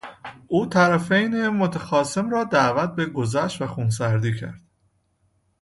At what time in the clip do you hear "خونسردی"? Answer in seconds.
3.67-4.35